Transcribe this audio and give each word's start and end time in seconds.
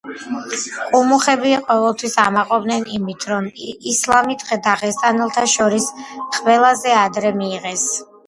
ყუმუხები 0.93 1.51
ყოველთვის 1.65 2.15
ამაყობდნენ 2.21 2.87
იმით, 2.95 3.27
რომ 3.33 3.49
ისლამი 3.91 4.37
დაღესტნელთა 4.69 5.45
შორის 5.59 5.91
ყველაზე 6.39 6.97
ადრე 7.05 7.33
მიიღეს. 7.43 7.85